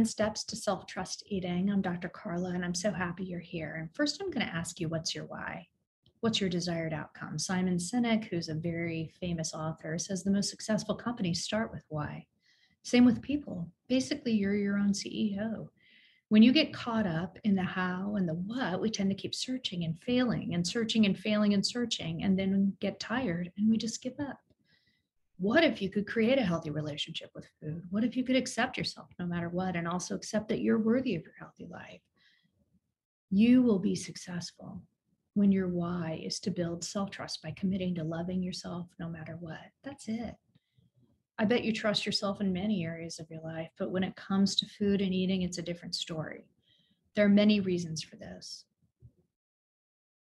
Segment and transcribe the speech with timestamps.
[0.00, 1.68] 10 Steps to Self Trust Eating.
[1.70, 2.08] I'm Dr.
[2.08, 3.76] Carla, and I'm so happy you're here.
[3.78, 5.66] And first, I'm going to ask you what's your why?
[6.20, 7.38] What's your desired outcome?
[7.38, 12.24] Simon Sinek, who's a very famous author, says the most successful companies start with why.
[12.82, 13.70] Same with people.
[13.90, 15.68] Basically, you're your own CEO.
[16.30, 19.34] When you get caught up in the how and the what, we tend to keep
[19.34, 23.76] searching and failing and searching and failing and searching, and then get tired and we
[23.76, 24.38] just give up.
[25.40, 27.82] What if you could create a healthy relationship with food?
[27.88, 31.14] What if you could accept yourself no matter what and also accept that you're worthy
[31.14, 32.02] of your healthy life?
[33.30, 34.82] You will be successful
[35.32, 39.38] when your why is to build self trust by committing to loving yourself no matter
[39.40, 39.60] what.
[39.82, 40.34] That's it.
[41.38, 44.56] I bet you trust yourself in many areas of your life, but when it comes
[44.56, 46.50] to food and eating, it's a different story.
[47.16, 48.66] There are many reasons for this.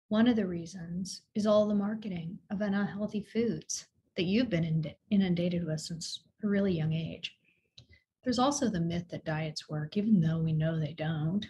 [0.09, 3.87] One of the reasons is all the marketing of unhealthy foods
[4.19, 7.37] that you've been inundated with since a really young age.
[8.25, 11.47] There's also the myth that diets work, even though we know they don't.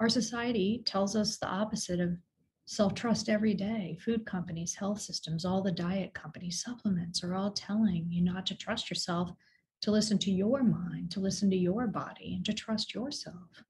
[0.00, 2.16] Our society tells us the opposite of
[2.64, 3.98] self trust every day.
[4.02, 8.56] Food companies, health systems, all the diet companies, supplements are all telling you not to
[8.56, 9.30] trust yourself,
[9.82, 13.62] to listen to your mind, to listen to your body, and to trust yourself.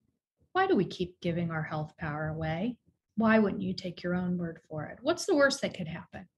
[0.52, 2.76] Why do we keep giving our health power away?
[3.16, 4.98] Why wouldn't you take your own word for it?
[5.02, 6.28] What's the worst that could happen?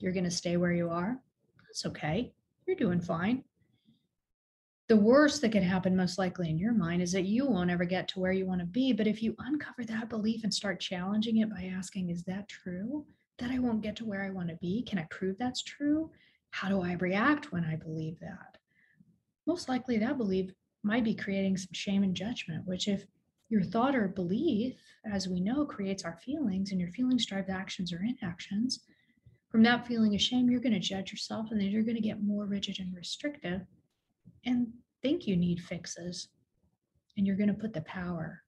[0.00, 1.20] You're going to stay where you are?
[1.68, 2.32] That's okay.
[2.66, 3.44] You're doing fine.
[4.88, 7.84] The worst that could happen, most likely in your mind, is that you won't ever
[7.84, 8.92] get to where you want to be.
[8.92, 13.06] But if you uncover that belief and start challenging it by asking, Is that true?
[13.38, 14.82] That I won't get to where I want to be?
[14.82, 16.10] Can I prove that's true?
[16.50, 18.58] How do I react when I believe that?
[19.46, 20.50] Most likely, that belief
[20.82, 23.04] might be creating some shame and judgment, which, if
[23.48, 24.74] your thought or belief,
[25.04, 28.80] as we know, creates our feelings, and your feelings drive the actions or inactions,
[29.50, 32.00] from that feeling of shame, you're going to judge yourself and then you're going to
[32.00, 33.62] get more rigid and restrictive
[34.46, 34.68] and
[35.02, 36.28] think you need fixes.
[37.16, 38.42] And you're going to put the power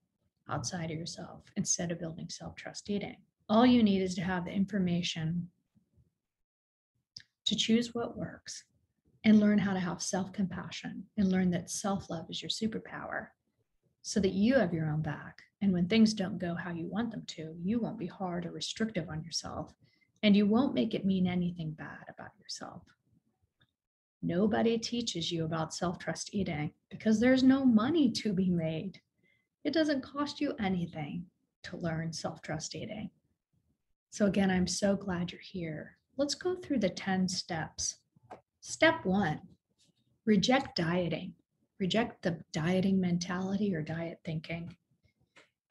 [0.49, 3.17] outside of yourself instead of building self trust eating.
[3.49, 5.49] All you need is to have the information
[7.47, 8.65] to choose what works
[9.25, 13.27] and learn how to have self compassion and learn that self love is your superpower
[14.03, 15.43] so that you have your own back.
[15.61, 18.53] And when things don't go how you want them to, you won't be hard or
[18.53, 19.75] restrictive on yourself
[20.23, 22.83] and you won't make it mean anything bad about yourself.
[24.23, 29.01] Nobody teaches you about self trust eating because there's no money to be made.
[29.65, 31.27] It doesn't cost you anything
[31.65, 33.11] to learn self trust eating.
[34.11, 35.97] So, again, I'm so glad you're here.
[36.17, 37.97] Let's go through the 10 steps.
[38.61, 39.41] Step one
[40.25, 41.35] reject dieting,
[41.81, 44.77] reject the dieting mentality or diet thinking.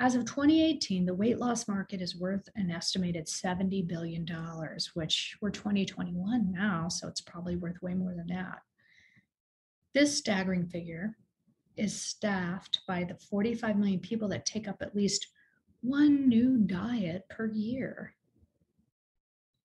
[0.01, 4.25] As of 2018, the weight loss market is worth an estimated $70 billion,
[4.95, 8.63] which we're 2021 now, so it's probably worth way more than that.
[9.93, 11.15] This staggering figure
[11.77, 15.27] is staffed by the 45 million people that take up at least
[15.81, 18.15] one new diet per year.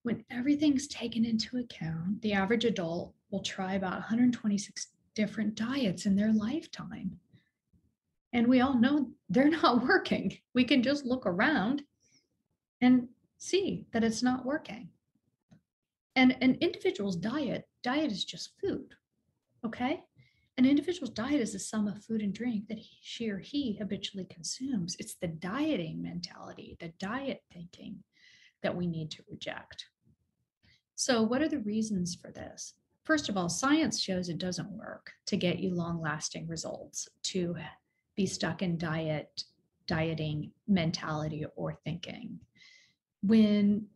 [0.03, 6.14] When everything's taken into account, the average adult will try about 126 different diets in
[6.14, 7.21] their lifetime.
[8.33, 10.39] And we all know they're not working.
[10.55, 11.83] We can just look around
[12.81, 13.09] and
[13.39, 14.91] see that it's not working.
[16.15, 18.95] And an individual's diet, diet is just food.
[19.65, 20.03] Okay?
[20.59, 23.77] An individual's diet is the sum of food and drink that he, she or he
[23.78, 24.97] habitually consumes.
[24.99, 28.03] It's the dieting mentality, the diet thinking
[28.63, 29.87] that we need to reject.
[30.95, 32.73] So, what are the reasons for this?
[33.05, 37.55] First of all, science shows it doesn't work to get you long lasting results, to
[38.16, 39.45] be stuck in diet,
[39.86, 42.41] dieting mentality or thinking.
[43.22, 43.86] When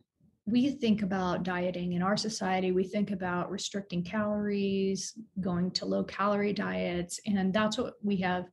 [0.45, 6.03] we think about dieting in our society, we think about restricting calories, going to low
[6.03, 8.45] calorie diets, and that's what we have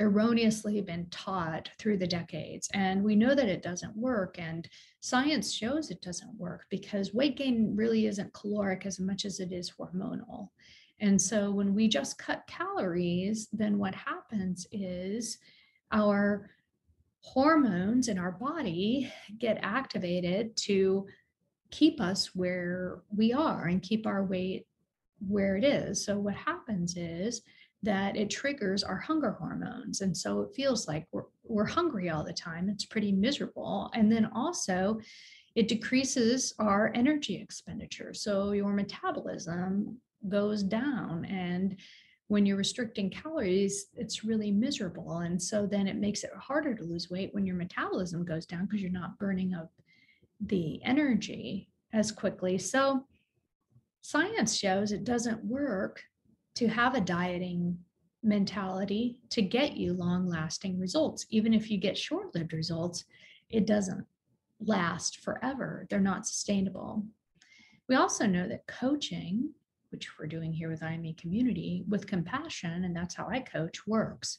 [0.00, 2.68] erroneously been taught through the decades.
[2.72, 4.38] And we know that it doesn't work.
[4.38, 4.68] And
[5.00, 9.52] science shows it doesn't work because weight gain really isn't caloric as much as it
[9.52, 10.50] is hormonal.
[11.00, 15.38] And so when we just cut calories, then what happens is
[15.92, 16.50] our
[17.20, 21.06] hormones in our body get activated to
[21.70, 24.66] keep us where we are and keep our weight
[25.26, 26.04] where it is.
[26.04, 27.42] So what happens is
[27.82, 30.00] that it triggers our hunger hormones.
[30.00, 32.68] And so it feels like we're, we're hungry all the time.
[32.68, 33.90] It's pretty miserable.
[33.94, 34.98] And then also,
[35.54, 38.14] it decreases our energy expenditure.
[38.14, 39.98] So your metabolism
[40.28, 41.24] goes down.
[41.26, 41.76] And
[42.28, 45.18] when you're restricting calories, it's really miserable.
[45.18, 48.66] And so then it makes it harder to lose weight when your metabolism goes down
[48.66, 49.70] because you're not burning up
[50.40, 52.58] the energy as quickly.
[52.58, 53.04] So
[54.02, 56.02] science shows it doesn't work
[56.56, 57.78] to have a dieting
[58.22, 61.26] mentality to get you long lasting results.
[61.30, 63.04] Even if you get short lived results,
[63.50, 64.04] it doesn't
[64.60, 67.04] last forever, they're not sustainable.
[67.88, 69.54] We also know that coaching,
[69.90, 74.38] which we're doing here with IME Community, with compassion, and that's how I coach, works.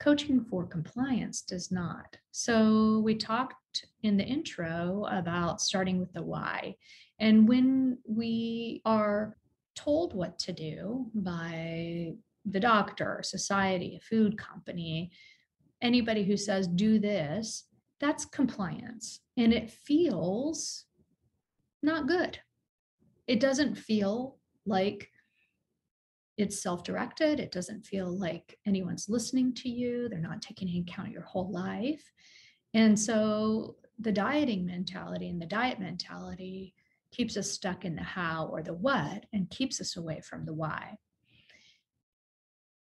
[0.00, 2.16] Coaching for compliance does not.
[2.30, 6.76] So, we talked in the intro about starting with the why.
[7.18, 9.36] And when we are
[9.74, 12.12] told what to do by
[12.46, 15.10] the doctor, society, a food company,
[15.82, 17.66] anybody who says, do this,
[18.00, 19.20] that's compliance.
[19.36, 20.86] And it feels
[21.82, 22.38] not good.
[23.26, 24.38] It doesn't feel
[24.70, 25.10] like
[26.40, 27.38] it's self directed.
[27.38, 30.08] It doesn't feel like anyone's listening to you.
[30.08, 32.02] They're not taking into account your whole life.
[32.72, 36.74] And so the dieting mentality and the diet mentality
[37.12, 40.54] keeps us stuck in the how or the what and keeps us away from the
[40.54, 40.96] why.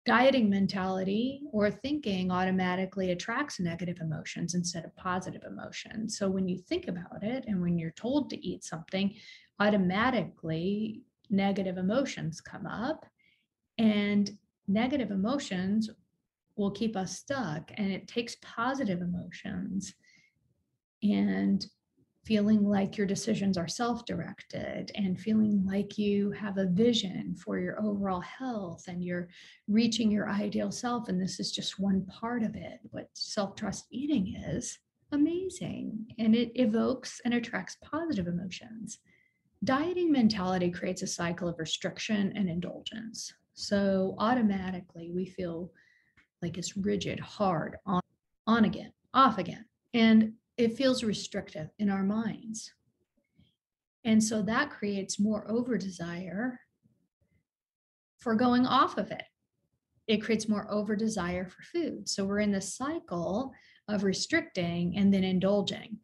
[0.07, 6.17] Dieting mentality or thinking automatically attracts negative emotions instead of positive emotions.
[6.17, 9.15] So when you think about it and when you're told to eat something,
[9.61, 13.07] automatically negative emotions come up
[13.79, 14.31] and
[14.67, 15.91] negative emotions
[16.57, 19.95] will keep us stuck and it takes positive emotions
[21.03, 21.67] and
[22.29, 27.59] feeling like your decisions are self directed and feeling like you have a vision for
[27.59, 29.29] your overall health and you're
[29.67, 31.09] reaching your ideal self.
[31.09, 32.81] And this is just one part of it.
[32.91, 34.79] What self trust eating is
[35.13, 38.99] amazing and it evokes and attracts positive emotions.
[39.65, 43.33] Dieting mentality creates a cycle of restriction and indulgence.
[43.55, 45.73] So automatically we feel
[46.43, 48.01] like it's rigid, hard, on,
[48.47, 49.65] on again, off again.
[49.95, 52.73] And it feels restrictive in our minds.
[54.05, 56.61] And so that creates more over desire
[58.19, 59.25] for going off of it.
[60.07, 62.09] It creates more over desire for food.
[62.09, 63.53] So we're in this cycle
[63.89, 65.99] of restricting and then indulging,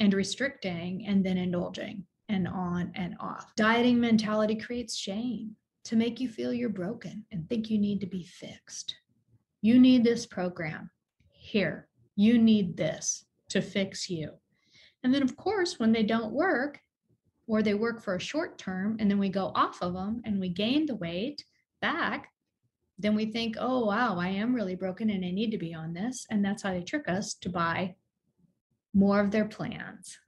[0.00, 3.54] and restricting and then indulging, and on and off.
[3.56, 8.06] Dieting mentality creates shame to make you feel you're broken and think you need to
[8.06, 8.96] be fixed.
[9.60, 10.90] You need this program.
[11.30, 14.32] Here, you need this to fix you.
[15.02, 16.80] And then, of course, when they don't work
[17.46, 20.40] or they work for a short term and then we go off of them and
[20.40, 21.44] we gain the weight
[21.82, 22.28] back,
[22.98, 25.92] then we think, oh, wow, I am really broken and I need to be on
[25.92, 26.26] this.
[26.30, 27.96] And that's how they trick us to buy
[28.94, 30.18] more of their plans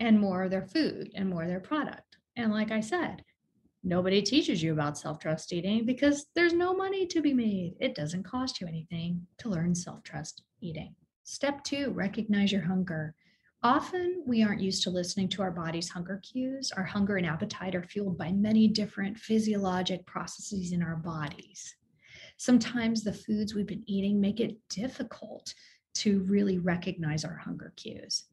[0.00, 2.16] and more of their food and more of their product.
[2.36, 3.22] And like I said,
[3.82, 7.74] nobody teaches you about self trust eating because there's no money to be made.
[7.80, 10.94] It doesn't cost you anything to learn self trust eating.
[11.24, 13.14] Step two, recognize your hunger.
[13.62, 16.70] Often we aren't used to listening to our body's hunger cues.
[16.76, 21.74] Our hunger and appetite are fueled by many different physiologic processes in our bodies.
[22.36, 25.54] Sometimes the foods we've been eating make it difficult
[25.94, 28.24] to really recognize our hunger cues.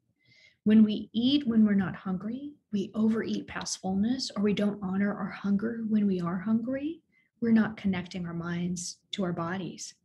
[0.63, 5.11] When we eat when we're not hungry, we overeat past fullness, or we don't honor
[5.11, 7.01] our hunger when we are hungry,
[7.41, 9.95] we're not connecting our minds to our bodies.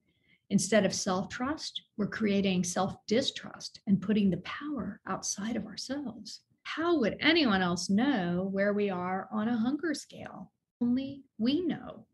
[0.49, 6.41] Instead of self trust, we're creating self distrust and putting the power outside of ourselves.
[6.63, 10.53] How would anyone else know where we are on a hunger scale?
[10.81, 12.07] Only we know.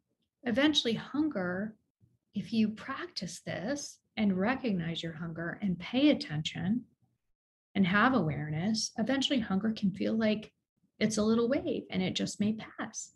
[0.43, 1.77] Eventually, hunger,
[2.35, 6.87] if you practice this and recognize your hunger and pay attention
[7.75, 10.52] and have awareness, eventually hunger can feel like
[10.99, 13.12] it's a little wave and it just may pass.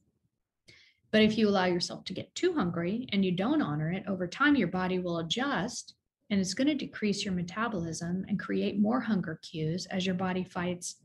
[1.12, 4.26] But if you allow yourself to get too hungry and you don't honor it, over
[4.26, 5.94] time your body will adjust
[6.30, 10.42] and it's going to decrease your metabolism and create more hunger cues as your body
[10.42, 10.96] fights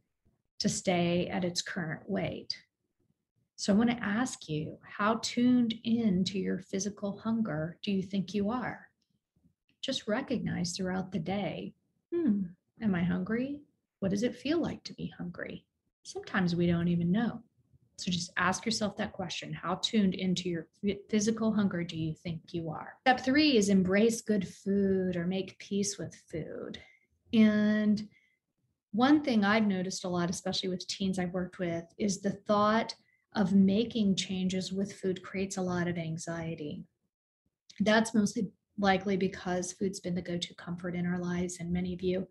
[0.59, 2.57] to stay at its current weight.
[3.55, 8.01] So I want to ask you how tuned in to your physical hunger do you
[8.01, 8.87] think you are?
[9.81, 11.73] Just recognize throughout the day
[12.11, 12.41] hmm,
[12.81, 13.59] am I hungry?
[13.99, 15.65] What does it feel like to be hungry?
[16.03, 17.41] Sometimes we don't even know.
[17.97, 20.67] So just ask yourself that question How tuned into your
[21.09, 22.95] physical hunger do you think you are?
[23.01, 26.79] Step three is embrace good food or make peace with food.
[27.33, 28.07] And
[28.91, 32.95] one thing I've noticed a lot, especially with teens I've worked with, is the thought
[33.35, 36.83] of making changes with food creates a lot of anxiety.
[37.79, 41.59] That's mostly likely because food's been the go to comfort in our lives.
[41.59, 42.27] And many of you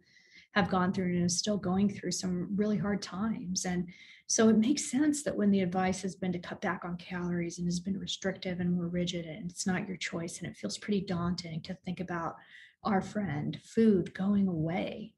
[0.52, 3.64] have gone through and is still going through some really hard times.
[3.64, 3.88] And
[4.26, 7.58] so it makes sense that when the advice has been to cut back on calories
[7.58, 10.78] and has been restrictive and more rigid, and it's not your choice, and it feels
[10.78, 12.36] pretty daunting to think about
[12.84, 15.14] our friend, food going away.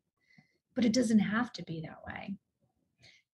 [0.75, 2.37] But it doesn't have to be that way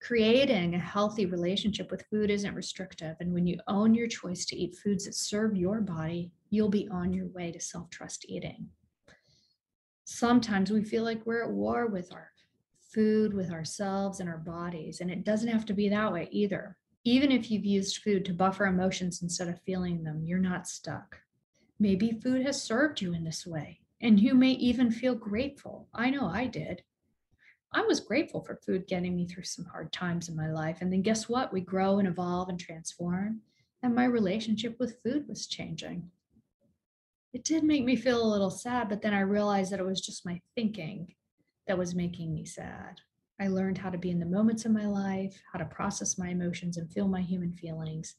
[0.01, 3.17] creating a healthy relationship with food isn't restrictive.
[3.19, 6.87] And when you own your choice to eat foods that serve your body, you'll be
[6.89, 8.69] on your way to self trust eating.
[10.11, 12.31] Sometimes we feel like we're at war with our
[12.79, 15.01] food, with ourselves, and our bodies.
[15.01, 16.77] And it doesn't have to be that way either.
[17.03, 21.19] Even if you've used food to buffer emotions instead of feeling them, you're not stuck.
[21.79, 25.87] Maybe food has served you in this way, and you may even feel grateful.
[25.93, 26.81] I know I did.
[27.71, 30.79] I was grateful for food getting me through some hard times in my life.
[30.81, 31.53] And then guess what?
[31.53, 33.41] We grow and evolve and transform.
[33.83, 36.09] And my relationship with food was changing.
[37.33, 40.01] It did make me feel a little sad, but then I realized that it was
[40.01, 41.13] just my thinking
[41.67, 42.99] that was making me sad.
[43.39, 46.29] I learned how to be in the moments of my life, how to process my
[46.29, 48.15] emotions and feel my human feelings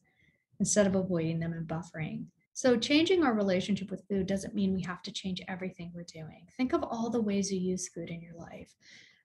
[0.61, 2.26] instead of avoiding them and buffering.
[2.52, 6.47] So, changing our relationship with food doesn't mean we have to change everything we're doing.
[6.57, 8.75] Think of all the ways you use food in your life.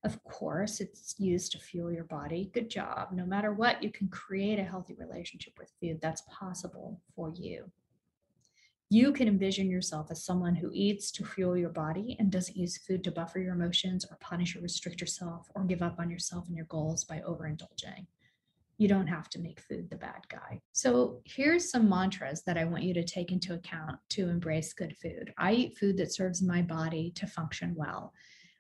[0.04, 2.52] Of course, it's used to fuel your body.
[2.54, 3.10] Good job.
[3.12, 7.72] No matter what, you can create a healthy relationship with food that's possible for you.
[8.92, 12.78] You can envision yourself as someone who eats to fuel your body and doesn't use
[12.78, 16.48] food to buffer your emotions or punish or restrict yourself or give up on yourself
[16.48, 18.06] and your goals by overindulging.
[18.78, 20.60] You don't have to make food the bad guy.
[20.74, 24.96] So, here's some mantras that I want you to take into account to embrace good
[24.98, 25.34] food.
[25.38, 28.14] I eat food that serves my body to function well.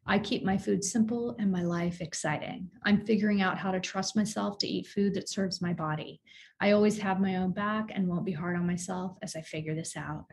[0.07, 2.69] I keep my food simple and my life exciting.
[2.83, 6.21] I'm figuring out how to trust myself to eat food that serves my body.
[6.62, 9.74] I always have my own back and won't be hard on myself as I figure
[9.74, 10.25] this out.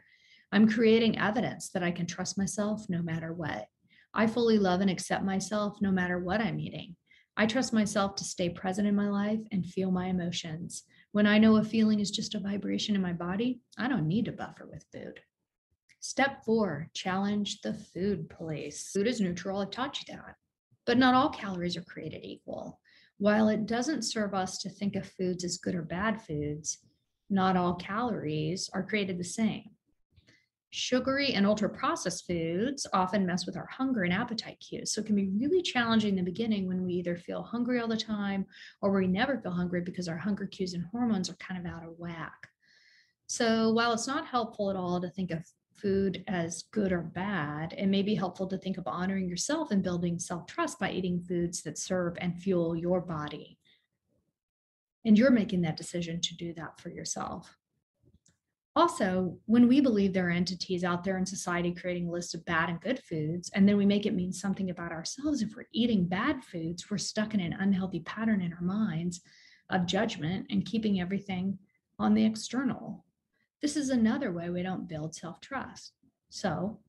[0.53, 3.67] I'm creating evidence that I can trust myself no matter what.
[4.13, 6.95] I fully love and accept myself no matter what I'm eating.
[7.39, 10.83] I trust myself to stay present in my life and feel my emotions.
[11.13, 14.27] When I know a feeling is just a vibration in my body, I don't need
[14.27, 15.21] to buffer with food.
[16.05, 18.91] Step four, challenge the food police.
[18.93, 19.61] Food is neutral.
[19.61, 20.35] I've taught you that.
[20.85, 22.81] But not all calories are created equal.
[23.19, 26.79] While it doesn't serve us to think of foods as good or bad foods,
[27.31, 29.71] not all calories are created the same.
[30.71, 34.93] Sugary and ultra processed foods often mess with our hunger and appetite cues.
[34.93, 37.87] So it can be really challenging in the beginning when we either feel hungry all
[37.87, 38.45] the time
[38.81, 41.85] or we never feel hungry because our hunger cues and hormones are kind of out
[41.85, 42.49] of whack.
[43.29, 45.45] So while it's not helpful at all to think of
[45.77, 49.83] food as good or bad, it may be helpful to think of honoring yourself and
[49.83, 53.59] building self trust by eating foods that serve and fuel your body.
[55.05, 57.57] And you're making that decision to do that for yourself.
[58.75, 62.45] Also, when we believe there are entities out there in society creating a list of
[62.47, 65.67] bad and good foods, and then we make it mean something about ourselves, if we're
[65.73, 69.21] eating bad foods, we're stuck in an unhealthy pattern in our minds
[69.69, 71.59] of judgment and keeping everything
[71.99, 73.05] on the external.
[73.63, 75.93] This is another way we don't build self trust.
[76.31, 76.81] So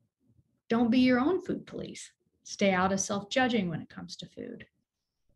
[0.70, 2.12] don't be your own food police.
[2.44, 4.66] Stay out of self judging when it comes to food.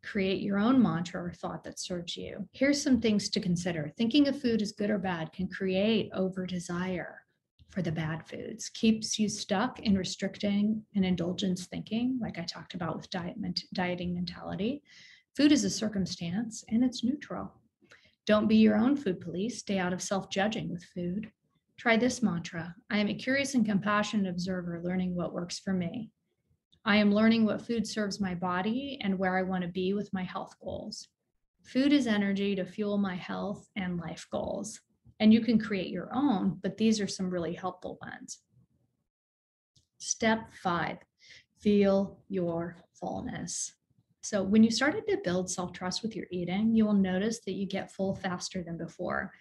[0.02, 2.48] Create your own mantra or thought that serves you.
[2.52, 3.92] Here's some things to consider.
[3.96, 7.22] Thinking of food as good or bad can create over desire
[7.70, 12.74] for the bad foods, keeps you stuck in restricting and indulgence thinking, like I talked
[12.74, 13.36] about with diet,
[13.74, 14.82] dieting mentality.
[15.36, 17.52] Food is a circumstance and it's neutral.
[18.28, 19.58] Don't be your own food police.
[19.58, 21.32] Stay out of self judging with food.
[21.78, 26.10] Try this mantra I am a curious and compassionate observer, learning what works for me.
[26.84, 30.12] I am learning what food serves my body and where I want to be with
[30.12, 31.08] my health goals.
[31.64, 34.78] Food is energy to fuel my health and life goals.
[35.20, 38.40] And you can create your own, but these are some really helpful ones.
[39.96, 40.98] Step five,
[41.60, 43.72] feel your fullness.
[44.28, 47.54] So, when you started to build self trust with your eating, you will notice that
[47.54, 49.32] you get full faster than before.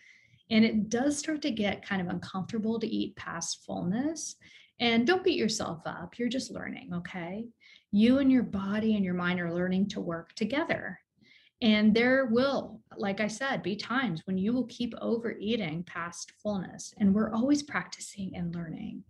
[0.49, 4.37] And it does start to get kind of uncomfortable to eat past fullness.
[4.79, 6.17] And don't beat yourself up.
[6.17, 7.49] You're just learning, okay?
[7.91, 11.01] You and your body and your mind are learning to work together.
[11.61, 16.93] And there will, like I said, be times when you will keep overeating past fullness.
[16.97, 19.03] And we're always practicing and learning.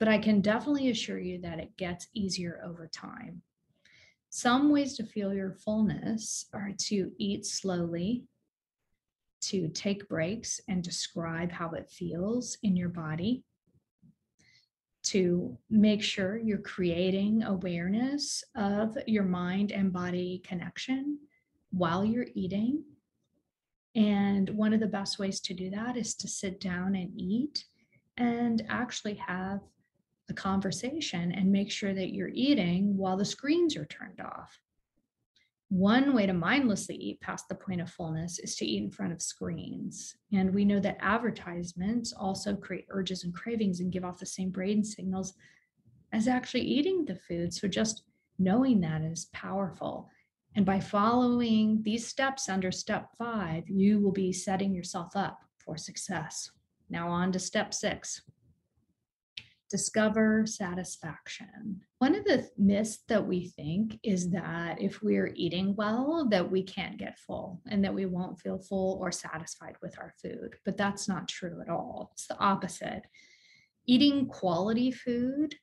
[0.00, 3.42] But I can definitely assure you that it gets easier over time.
[4.30, 8.24] Some ways to feel your fullness are to eat slowly,
[9.42, 13.42] to take breaks and describe how it feels in your body,
[15.02, 21.18] to make sure you're creating awareness of your mind and body connection
[21.72, 22.84] while you're eating.
[23.96, 27.64] And one of the best ways to do that is to sit down and eat
[28.16, 29.60] and actually have
[30.30, 34.58] a conversation and make sure that you're eating while the screens are turned off.
[35.68, 39.12] One way to mindlessly eat past the point of fullness is to eat in front
[39.12, 40.16] of screens.
[40.32, 44.50] And we know that advertisements also create urges and cravings and give off the same
[44.50, 45.34] brain signals
[46.12, 47.54] as actually eating the food.
[47.54, 48.02] So just
[48.38, 50.08] knowing that is powerful.
[50.56, 55.76] And by following these steps under step five, you will be setting yourself up for
[55.76, 56.50] success.
[56.88, 58.22] Now, on to step six
[59.70, 61.80] discover satisfaction.
[61.98, 66.62] One of the myths that we think is that if we're eating well, that we
[66.62, 70.56] can't get full and that we won't feel full or satisfied with our food.
[70.64, 72.10] But that's not true at all.
[72.12, 73.02] It's the opposite.
[73.86, 75.54] Eating quality food,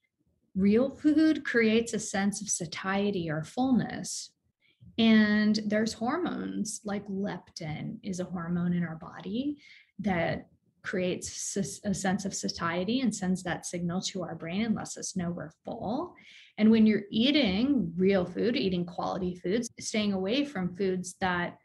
[0.55, 4.31] real food, creates a sense of satiety or fullness.
[4.97, 9.57] And there's hormones like leptin is a hormone in our body
[9.99, 10.47] that
[10.87, 15.17] creates a sense of satiety and sends that signal to our brain and lets us
[15.17, 16.15] know we're full.
[16.57, 21.57] And when you're eating real food, eating quality foods, staying away from foods that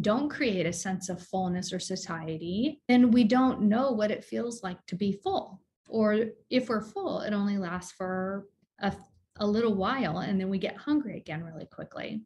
[0.00, 4.64] don't create a sense of fullness or satiety, then we don't know what it feels
[4.64, 5.60] like to be full.
[5.88, 8.48] Or if we're full, it only lasts for
[8.80, 8.92] a,
[9.36, 12.22] a little while and then we get hungry again really quickly.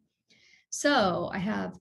[0.71, 1.77] So I have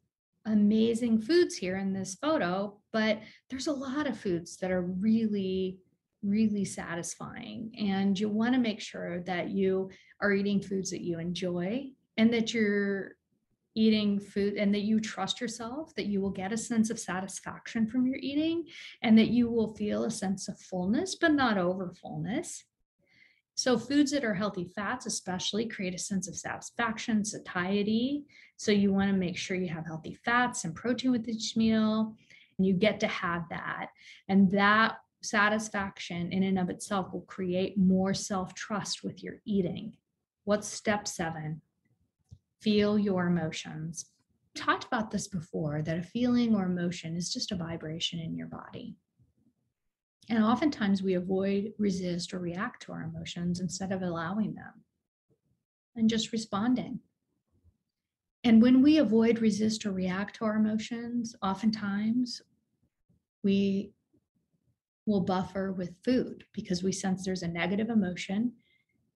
[0.52, 5.78] amazing foods here in this photo, but there's a lot of foods that are really,
[6.22, 7.72] really satisfying.
[7.78, 9.90] And you want to make sure that you
[10.20, 13.12] are eating foods that you enjoy and that you're
[13.74, 17.86] eating food and that you trust yourself that you will get a sense of satisfaction
[17.86, 18.64] from your eating
[19.02, 22.64] and that you will feel a sense of fullness, but not over fullness.
[23.58, 28.22] So, foods that are healthy fats, especially, create a sense of satisfaction, satiety.
[28.56, 32.14] So, you want to make sure you have healthy fats and protein with each meal.
[32.56, 33.88] And you get to have that.
[34.28, 39.96] And that satisfaction in and of itself will create more self trust with your eating.
[40.44, 41.60] What's step seven?
[42.60, 44.06] Feel your emotions.
[44.54, 48.46] Talked about this before that a feeling or emotion is just a vibration in your
[48.46, 48.94] body.
[50.30, 54.84] And oftentimes we avoid, resist, or react to our emotions instead of allowing them
[55.96, 57.00] and just responding.
[58.44, 62.42] And when we avoid, resist, or react to our emotions, oftentimes
[63.42, 63.92] we
[65.06, 68.52] will buffer with food because we sense there's a negative emotion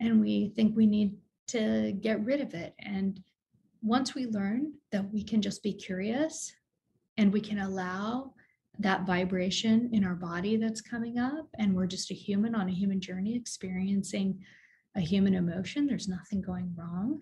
[0.01, 1.14] and we think we need
[1.48, 2.75] to get rid of it.
[2.79, 3.20] And
[3.83, 6.53] once we learn that we can just be curious
[7.18, 8.33] and we can allow
[8.78, 12.72] that vibration in our body that's coming up and we're just a human on a
[12.72, 14.38] human journey experiencing
[14.96, 17.20] a human emotion there's nothing going wrong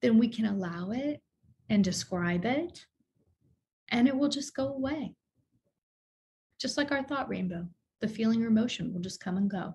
[0.00, 1.20] then we can allow it
[1.68, 2.86] and describe it
[3.90, 5.14] and it will just go away.
[6.60, 7.66] Just like our thought rainbow
[8.00, 9.74] the feeling or emotion will just come and go.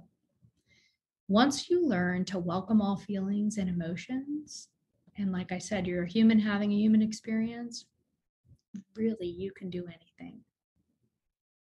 [1.28, 4.70] Once you learn to welcome all feelings and emotions
[5.18, 7.86] and like i said you're a human having a human experience
[8.96, 10.40] really you can do anything.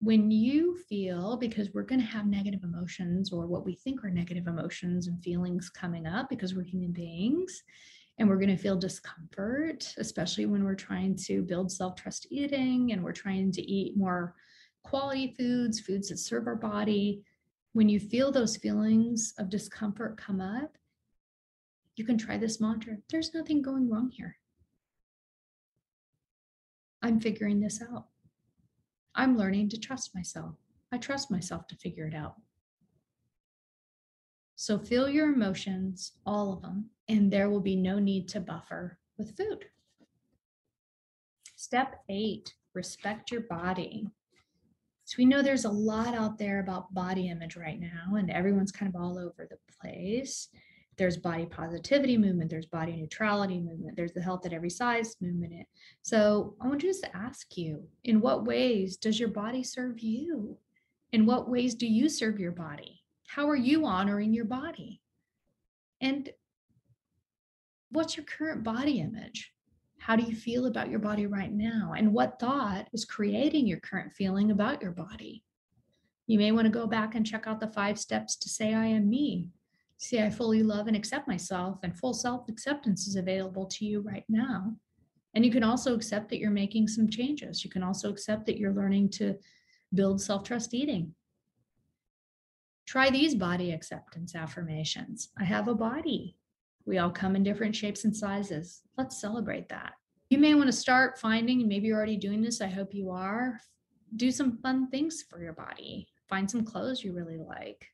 [0.00, 4.10] When you feel, because we're going to have negative emotions or what we think are
[4.10, 7.62] negative emotions and feelings coming up because we're human beings,
[8.18, 12.92] and we're going to feel discomfort, especially when we're trying to build self trust eating
[12.92, 14.34] and we're trying to eat more
[14.84, 17.22] quality foods, foods that serve our body.
[17.72, 20.78] When you feel those feelings of discomfort come up,
[21.96, 24.36] you can try this mantra there's nothing going wrong here.
[27.06, 28.06] I'm figuring this out.
[29.14, 30.56] I'm learning to trust myself.
[30.90, 32.34] I trust myself to figure it out.
[34.56, 38.98] So feel your emotions, all of them, and there will be no need to buffer
[39.18, 39.66] with food.
[41.54, 44.08] Step eight, respect your body.
[45.04, 48.72] So we know there's a lot out there about body image right now, and everyone's
[48.72, 50.48] kind of all over the place
[50.96, 55.66] there's body positivity movement, there's body neutrality movement, there's the health at every size movement.
[56.02, 60.56] So I want to just ask you, in what ways does your body serve you?
[61.12, 63.02] In what ways do you serve your body?
[63.26, 65.00] How are you honoring your body?
[66.00, 66.30] And
[67.90, 69.52] what's your current body image?
[69.98, 71.94] How do you feel about your body right now?
[71.96, 75.42] And what thought is creating your current feeling about your body?
[76.26, 78.86] You may want to go back and check out the five steps to say, I
[78.86, 79.50] am me.
[79.98, 84.00] See, I fully love and accept myself, and full self acceptance is available to you
[84.00, 84.74] right now.
[85.34, 87.64] And you can also accept that you're making some changes.
[87.64, 89.36] You can also accept that you're learning to
[89.94, 91.14] build self trust eating.
[92.86, 96.36] Try these body acceptance affirmations I have a body.
[96.84, 98.82] We all come in different shapes and sizes.
[98.96, 99.94] Let's celebrate that.
[100.30, 103.10] You may want to start finding, and maybe you're already doing this, I hope you
[103.10, 103.60] are.
[104.14, 106.08] Do some fun things for your body.
[106.28, 107.86] Find some clothes you really like.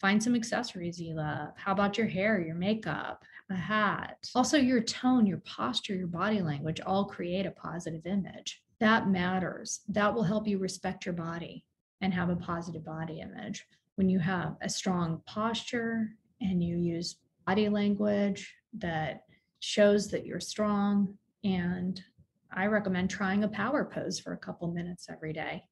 [0.00, 1.50] Find some accessories you love.
[1.56, 4.16] How about your hair, your makeup, a hat?
[4.34, 8.62] Also, your tone, your posture, your body language all create a positive image.
[8.78, 9.80] That matters.
[9.88, 11.66] That will help you respect your body
[12.00, 13.66] and have a positive body image.
[13.96, 16.08] When you have a strong posture
[16.40, 19.24] and you use body language that
[19.58, 22.02] shows that you're strong, and
[22.50, 25.64] I recommend trying a power pose for a couple minutes every day.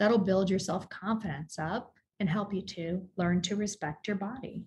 [0.00, 4.62] That'll build your self confidence up and help you to learn to respect your body.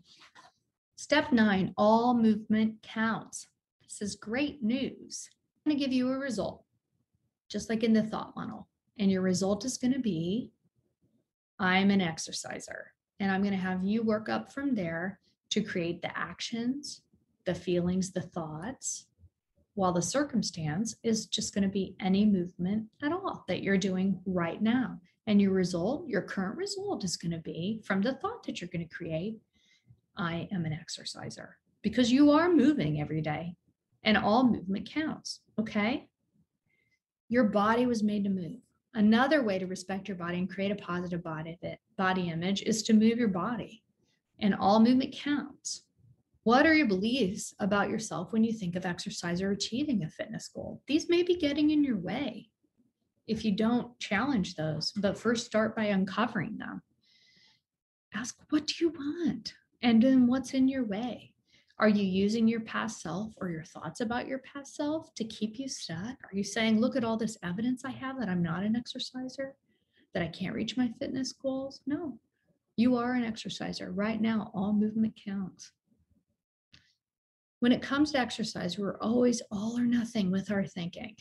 [0.97, 3.47] Step nine, all movement counts.
[3.83, 5.29] This is great news.
[5.65, 6.63] I'm going to give you a result,
[7.47, 8.67] just like in the thought funnel.
[8.99, 10.51] And your result is going to be
[11.59, 12.91] I'm an exerciser.
[13.19, 15.19] And I'm going to have you work up from there
[15.51, 17.01] to create the actions,
[17.45, 19.05] the feelings, the thoughts,
[19.75, 24.19] while the circumstance is just going to be any movement at all that you're doing
[24.25, 24.99] right now.
[25.25, 28.69] And your result, your current result is going to be from the thought that you're
[28.71, 29.37] going to create
[30.15, 33.55] I am an exerciser because you are moving every day
[34.03, 35.39] and all movement counts.
[35.59, 36.07] Okay.
[37.29, 38.59] Your body was made to move.
[38.93, 41.57] Another way to respect your body and create a positive body,
[41.97, 43.81] body image is to move your body,
[44.39, 45.83] and all movement counts.
[46.43, 50.49] What are your beliefs about yourself when you think of exercise or achieving a fitness
[50.49, 50.81] goal?
[50.87, 52.49] These may be getting in your way
[53.27, 56.81] if you don't challenge those, but first start by uncovering them.
[58.13, 59.53] Ask, what do you want?
[59.81, 61.33] And then what's in your way?
[61.79, 65.57] Are you using your past self or your thoughts about your past self to keep
[65.57, 65.97] you stuck?
[66.23, 69.55] Are you saying, look at all this evidence I have that I'm not an exerciser,
[70.13, 71.79] that I can't reach my fitness goals?
[71.87, 72.19] No,
[72.75, 73.91] you are an exerciser.
[73.91, 75.71] Right now, all movement counts.
[77.63, 81.15] When it comes to exercise, we're always all or nothing with our thinking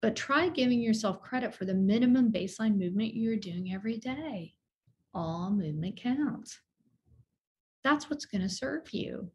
[0.00, 4.52] but try giving yourself credit for the minimum baseline movement you're doing every day.
[5.14, 6.60] All movement counts.
[7.82, 9.30] That's what's going to serve you,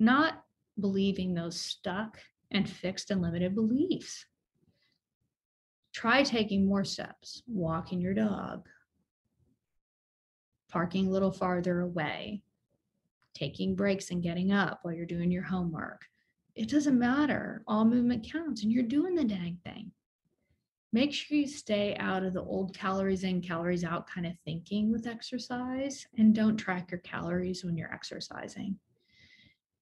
[0.00, 0.42] not
[0.80, 2.18] believing those stuck
[2.50, 4.26] and fixed and limited beliefs.
[5.94, 8.66] Try taking more steps, walking your dog,
[10.68, 12.42] parking a little farther away,
[13.38, 16.06] taking breaks and getting up while you're doing your homework.
[16.54, 17.62] It doesn't matter.
[17.66, 19.92] All movement counts and you're doing the dang thing
[20.92, 24.90] make sure you stay out of the old calories in, calories out kind of thinking
[24.90, 28.78] with exercise and don't track your calories when you're exercising.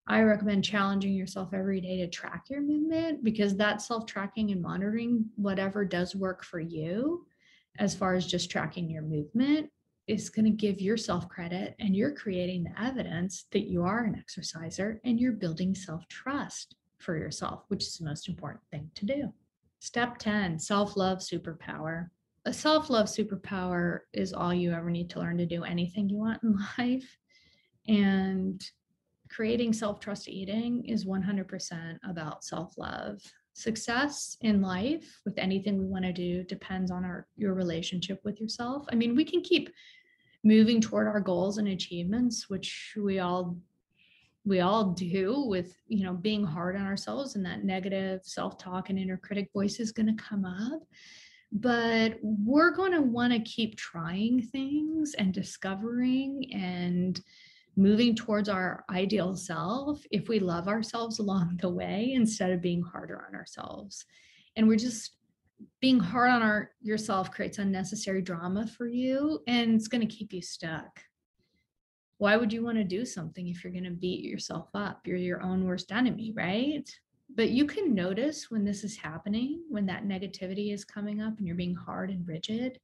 [0.09, 4.62] I recommend challenging yourself every day to track your movement because that self tracking and
[4.62, 7.27] monitoring, whatever does work for you,
[7.79, 9.71] as far as just tracking your movement,
[10.07, 14.14] is going to give yourself credit and you're creating the evidence that you are an
[14.14, 19.05] exerciser and you're building self trust for yourself, which is the most important thing to
[19.05, 19.33] do.
[19.81, 22.09] Step 10 self love superpower.
[22.45, 26.16] A self love superpower is all you ever need to learn to do anything you
[26.16, 27.19] want in life.
[27.88, 28.64] And
[29.29, 33.21] creating self trust eating is 100% about self love.
[33.55, 38.40] Success in life with anything we want to do depends on our your relationship with
[38.40, 38.87] yourself.
[38.92, 39.71] I mean, we can keep
[40.46, 43.56] moving toward our goals and achievements, which we all
[44.44, 48.98] we all do with you know being hard on ourselves and that negative self-talk and
[48.98, 50.82] inner critic voice is going to come up.
[51.52, 57.20] But we're going to want to keep trying things and discovering and
[57.76, 62.82] moving towards our ideal self if we love ourselves along the way instead of being
[62.82, 64.04] harder on ourselves.
[64.56, 65.12] And we're just
[65.81, 70.33] being hard on our yourself creates unnecessary drama for you and it's going to keep
[70.33, 71.01] you stuck
[72.19, 75.07] why would you want to do something if you're going to beat yourself up?
[75.07, 76.88] You're your own worst enemy, right?
[77.35, 81.47] But you can notice when this is happening, when that negativity is coming up and
[81.47, 82.81] you're being hard and rigid.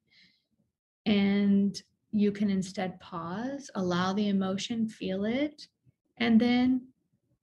[1.07, 1.81] And
[2.11, 5.67] you can instead pause, allow the emotion, feel it,
[6.19, 6.89] and then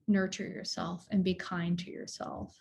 [0.07, 2.55] nurture yourself and be kind to yourself.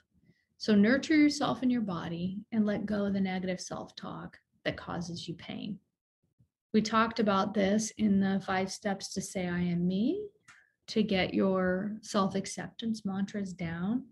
[0.60, 4.76] So, nurture yourself in your body and let go of the negative self talk that
[4.76, 5.78] causes you pain.
[6.74, 10.26] We talked about this in the five steps to say, I am me,
[10.88, 14.06] to get your self acceptance mantras down.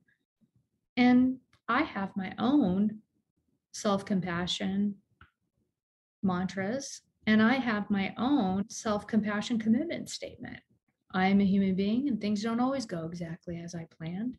[0.97, 3.01] And I have my own
[3.73, 4.95] self compassion
[6.23, 10.61] mantras, and I have my own self compassion commitment statement.
[11.13, 14.37] I am a human being and things don't always go exactly as I planned.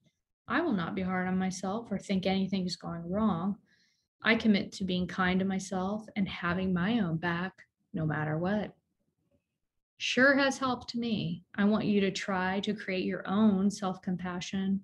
[0.47, 3.57] I will not be hard on myself or think anything is going wrong.
[4.23, 7.53] I commit to being kind to myself and having my own back
[7.93, 8.73] no matter what.
[9.97, 11.43] Sure has helped me.
[11.55, 14.81] I want you to try to create your own self compassion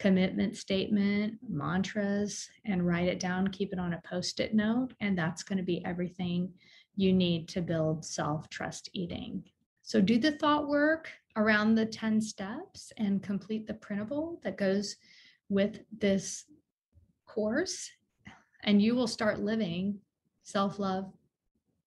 [0.00, 4.94] commitment statement, mantras, and write it down, keep it on a post it note.
[5.00, 6.50] And that's going to be everything
[6.96, 9.44] you need to build self trust eating.
[9.90, 14.94] So do the thought work around the 10 steps and complete the printable that goes
[15.48, 16.44] with this
[17.26, 17.90] course,
[18.62, 19.98] and you will start living
[20.44, 21.12] self love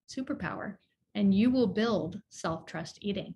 [0.10, 0.76] superpower
[1.16, 3.36] and you will build self trust eating.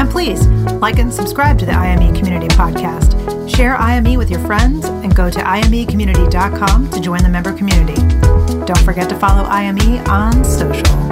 [0.00, 0.46] And please
[0.80, 3.54] like and subscribe to the IME Community Podcast.
[3.54, 8.00] Share IME with your friends and go to imecommunity.com to join the member community.
[8.64, 11.09] Don't forget to follow IME on social.